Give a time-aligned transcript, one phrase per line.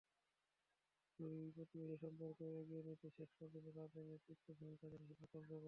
[1.19, 4.07] দুই প্রতিবেশীর সম্পর্ক এগিয়ে নিতে শেষ পর্যন্ত রাজনৈতিক
[4.11, 5.59] নেতৃত্বের ভূমিকা যথেষ্ট তাৎপর্যপূর্ণ।